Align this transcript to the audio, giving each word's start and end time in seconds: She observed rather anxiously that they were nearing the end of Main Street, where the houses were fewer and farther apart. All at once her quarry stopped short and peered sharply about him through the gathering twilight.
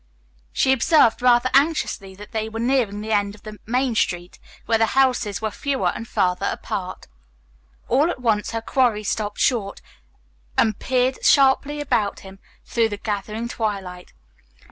She 0.51 0.73
observed 0.73 1.21
rather 1.21 1.51
anxiously 1.53 2.15
that 2.15 2.31
they 2.31 2.49
were 2.49 2.59
nearing 2.59 3.01
the 3.01 3.11
end 3.11 3.35
of 3.35 3.47
Main 3.67 3.93
Street, 3.93 4.39
where 4.65 4.79
the 4.79 4.87
houses 4.97 5.43
were 5.43 5.51
fewer 5.51 5.89
and 5.89 6.07
farther 6.07 6.47
apart. 6.47 7.07
All 7.87 8.09
at 8.09 8.19
once 8.19 8.49
her 8.49 8.63
quarry 8.63 9.03
stopped 9.03 9.37
short 9.39 9.79
and 10.57 10.79
peered 10.79 11.23
sharply 11.23 11.79
about 11.79 12.21
him 12.21 12.39
through 12.65 12.89
the 12.89 12.97
gathering 12.97 13.47
twilight. 13.47 14.11